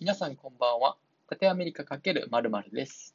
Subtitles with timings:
[0.00, 0.96] 皆さんこんばんは。
[1.28, 3.14] ラテアメリカ×〇〇です。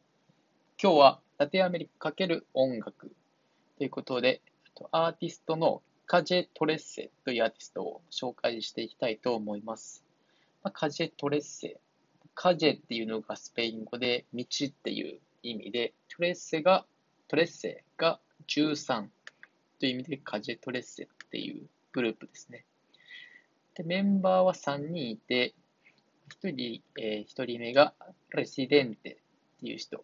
[0.79, 3.11] 今日はラテアメリカ×音楽
[3.79, 4.43] ということで、
[4.91, 10.05] アーティストのカジェ・トレッセというアーティストを紹介していきたいと思います。
[10.61, 11.79] まあ、カジェ・トレッセ。
[12.35, 16.85] カジェっていうのがスペイン語で道っていう意味で、トレッセが、
[17.27, 19.07] トレッセが13
[19.79, 22.63] という意味でカジェ・トレッセっていうグループですね。
[23.73, 25.55] で、メンバーは3人いて、
[26.29, 27.93] 1人、えー、1人目が
[28.33, 29.17] レシデンテ
[29.57, 30.03] っていう人。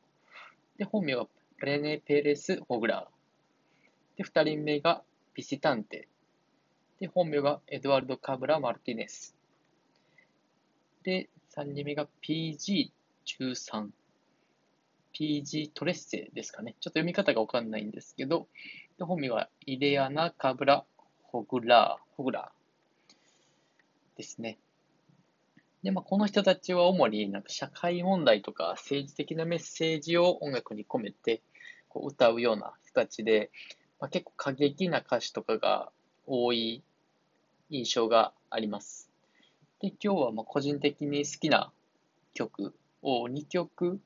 [0.78, 1.28] で、本名は
[1.60, 4.18] レネ・ペレス・ホグラー。
[4.18, 5.04] で、2人目が
[5.34, 6.08] ビシタンテ。
[7.00, 9.36] で、本名がエドワルド・カブラ・マルティネス。
[11.04, 13.90] で、3人目が PG13。
[15.14, 16.76] PG トレッセですかね。
[16.80, 18.48] ちょっと読み方がわかんないんですけど、
[18.98, 20.86] で本名はイレアナ・カブラ・
[21.24, 22.16] ホグラー。
[22.16, 24.58] ホグラーですね。
[25.84, 31.42] で、まあ、この人たちは主になんか社会問題とか政治的なメッセージを音楽に込めて
[31.90, 33.50] こう歌うような人たちで、
[34.00, 35.92] まあ、結構過激な歌詞とかが
[36.28, 36.84] 多い
[37.70, 39.10] 印象があります。
[39.82, 41.72] で、今日はまあ個人的に好きな
[42.34, 44.00] 曲を2曲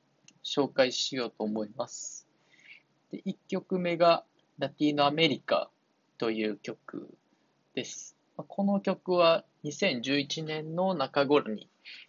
[0.44, 2.26] 紹介しようと思います。
[3.10, 4.24] で1曲目が
[4.58, 5.70] ラティーノアメリカ
[6.18, 7.08] という曲
[7.74, 8.16] です。
[8.36, 11.68] まあこの曲は2011年の中頃に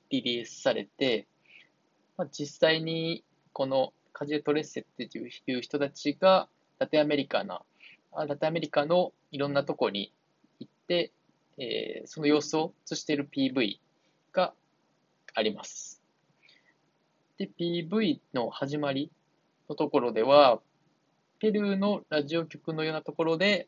[0.10, 1.28] リリースされて、
[2.16, 5.10] まあ、実際にこのカジェトレッセって
[5.48, 6.48] いう人たちが
[6.80, 7.62] ラテンアメリカな、
[8.16, 10.14] ラテンアメリカのいろんなとこに
[10.60, 11.12] 行って、
[11.58, 13.78] えー、その様子を映している PV
[14.32, 14.54] が
[15.34, 16.02] あります。
[17.38, 19.12] で、PV の始まり
[19.70, 20.60] のところでは、
[21.40, 23.68] ペルーのラジオ局のようなところで、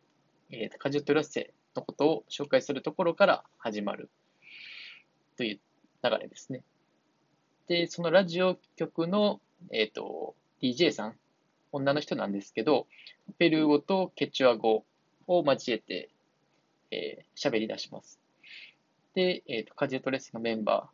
[0.51, 4.09] えー、カジェトレッセのことを紹介するところから始まる
[5.38, 5.59] という
[6.03, 6.64] 流れですね。
[7.67, 9.39] で、そのラジオ局の、
[9.72, 11.16] えっ、ー、と、DJ さん、
[11.72, 12.88] 女の人なんですけど、
[13.38, 14.85] ペルー語とケチュア語
[15.28, 16.09] を交えて、
[16.91, 18.19] えー、り出します。
[19.13, 20.90] で、えっ、ー、と、カジェトレスのメンバ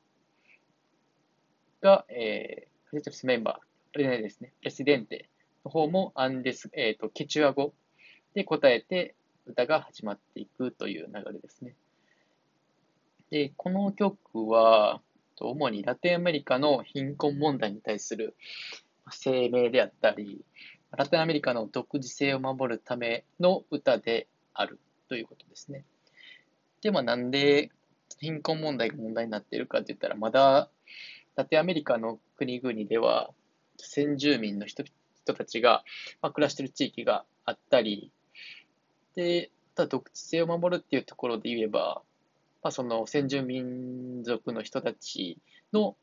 [1.82, 5.30] ーが、えー、カジェトレスメンバー、レネですね、プレシデンテ
[5.64, 7.74] の方もアンデス、えっ、と、ケチュア語
[8.34, 11.76] で答えて、歌が始まっていくという流れですね。
[13.30, 15.02] で、この曲は、
[15.40, 18.36] 主にラテンアメリカの貧困問題に対する
[19.24, 20.46] 声明であったり、
[20.92, 24.80] ラテンアメリカの独自性を守るための歌である
[25.10, 25.84] ということですね。
[26.82, 27.72] で、まあ、なんで
[28.20, 30.70] 貧困問題が問題になっているかって言ったら、まだ
[31.36, 33.32] ラテンアメリカの国々では
[33.78, 34.84] 先住民の人
[35.26, 35.84] 人たちが、
[36.22, 38.12] まあ、暮らしている地域があったり、
[39.16, 42.02] で、ただ独自性を守るっていうところで言えば、
[42.64, 45.38] まあ、その先住民族の人たち
[45.74, 45.96] の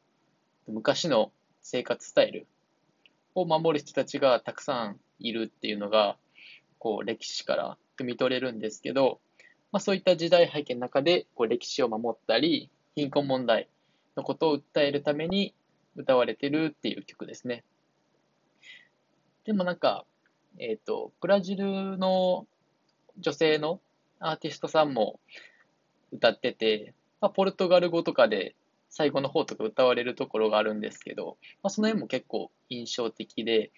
[0.69, 2.47] 昔の生活スタイル
[3.34, 6.17] を守る人たちがたくさんいるっていうのが、
[6.78, 9.21] こう歴史から汲み取れるんですけど、
[9.71, 13.69] まあ、そういった時代背景の中でこう歴史を守ったり、貧困問題
[14.17, 15.55] のことを訴えるために
[15.97, 17.65] 歌われてるっていう曲ですね。
[19.44, 20.05] でもなんか、
[20.59, 22.47] えっ、ー、と、ブラジルの
[23.19, 23.81] 女性の
[24.21, 25.21] アーティストさんも
[26.12, 28.55] 歌ってて、まあ、ポルトガル語とかで
[28.91, 33.71] 最後の方とか歌われるところがあるんですけど、まあ、その辺も結構印象的で、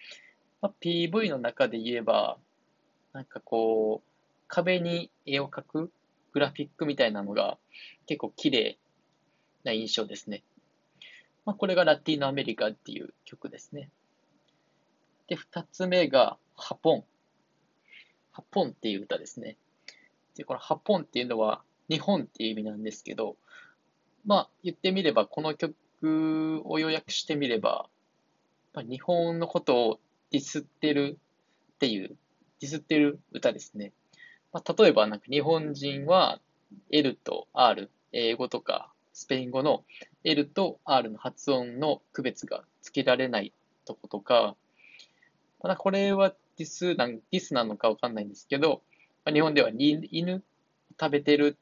[0.61, 2.37] まあ、PV の中で言えば、
[3.13, 4.09] なんかこう、
[4.47, 5.91] 壁に絵を描く
[6.33, 7.57] グラフィックみたいなのが
[8.07, 8.77] 結構綺麗
[9.63, 10.43] な印象ですね。
[11.45, 13.89] まあ、これがラティーノアメリカっていう曲ですね。
[15.27, 17.03] で、二つ目がハポン。
[18.35, 19.55] ハポンっていう歌ですね。
[20.35, 23.37] で、このハポンっていうのは日本っていう意味なんですけど、
[24.25, 27.87] まあ言ってみればこの曲を要約してみれば、
[28.73, 29.99] まあ、日本のことを
[30.31, 31.17] ディスってる
[31.75, 32.17] っていう、
[32.59, 33.93] ディスってる歌ですね。
[34.51, 36.41] まあ、例えばなんか日本人は
[36.91, 39.85] L と R、英語とかスペイン語の
[40.25, 43.53] L と R の発音の区別がつけられない
[43.85, 44.57] とことか、
[45.63, 48.81] まあ、これはディスなん、ディスなのかわかんないんですけど、
[49.23, 50.43] まあ、日本では犬
[50.99, 51.57] 食べてる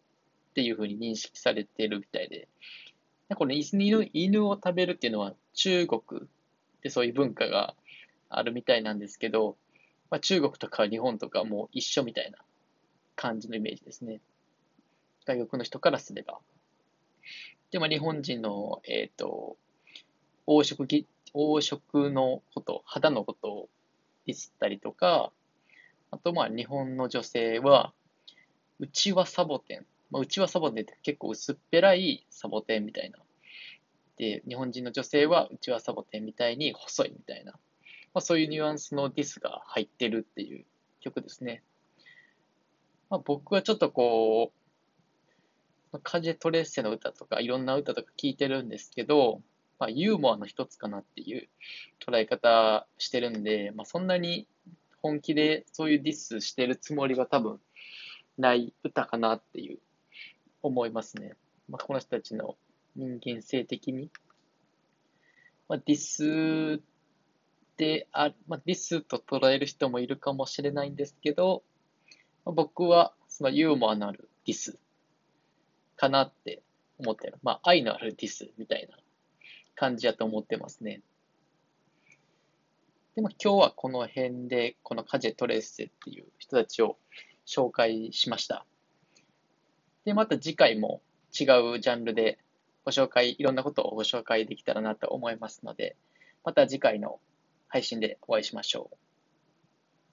[0.52, 2.48] っていうふうに認識されてるみたいで、
[3.36, 6.02] この犬犬を食べるっていうのは中国
[6.82, 7.76] でそういう文化が
[8.30, 9.58] あるみたいなんですけど、
[10.10, 12.38] まあ、中国とか日本とかも一緒みたいな
[13.16, 14.22] 感じのイメージですね。
[15.26, 16.40] 外国の人からすれば。
[17.72, 19.58] で、まあ、日本人の、えっ、ー、と、
[20.46, 23.70] 黄色、黄色のこと、肌のことを
[24.26, 25.32] ディスったりとか、
[26.12, 27.94] あとまあ日本の女性は、
[28.80, 29.86] うちはサボテン。
[30.12, 33.18] まあ、うちはサボテンって結構薄っぺらいサボテンみたいな
[34.18, 37.60] で、日本人の女性はうちはサボテンみたいに細いみたいな、ま
[38.16, 40.66] あ、そういうニュアンスのディスが入ってるっていう
[41.02, 41.64] 曲ですね。
[43.10, 44.52] まあ、僕はちょっとこ
[45.94, 49.42] う、カジェ・トレッセの歌とかいろんな歌とか聞いてるんですけど、
[49.84, 51.50] まあ、ユーモアの一つかなっていう
[52.08, 54.48] 捉え方してるんで、まあ、そんなに
[55.02, 57.60] 本気でそういうディスしてるつもりは多分
[58.38, 59.80] ない歌かなっていう
[60.62, 61.34] 思いますね。
[61.68, 62.56] まあ、この人たちの
[62.96, 64.10] 人間性的に、
[65.68, 66.82] まあ、ディス
[67.76, 71.62] であ、まあ、ディスと捉える人もいるかもしれないんですけど、
[72.46, 74.80] まあ、僕はそのユーモアのあるディス
[75.98, 76.64] かなって
[77.00, 77.36] 思ってる。
[77.44, 79.03] まあ、愛のあるディスみたいな
[79.76, 81.02] 感じやと思ってますね。
[83.16, 86.98] でも今日はこの辺で、このカジェ・トレッセっていう人たちを
[87.46, 88.66] 紹介しました。
[90.06, 91.02] で、また次回も
[91.40, 92.40] 違うジャンルで
[92.86, 95.96] ご紹介、いろんなことをご紹介できたらなと思いますので、
[96.44, 97.20] また次回の
[97.68, 99.03] 配信でお会いしましょう。